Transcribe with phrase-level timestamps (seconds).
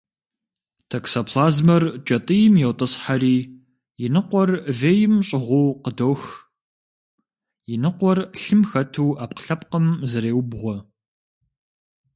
[0.89, 3.37] Токсоплазмэр кӏэтӏийм йотӏысхьэри,
[4.03, 6.21] и ныкъуэр вейм щӏыгъуу къыдох,
[7.73, 10.75] и ныкъуэр лъым хэту ӏэпкълъэпкъым зреубгъуэ.